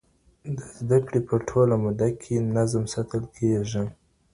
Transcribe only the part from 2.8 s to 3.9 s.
ساتل کېږي.